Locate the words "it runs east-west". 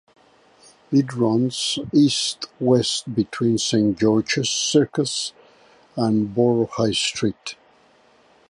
0.91-3.13